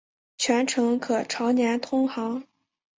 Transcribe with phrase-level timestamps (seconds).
[0.35, 2.43] 全程可常年通航。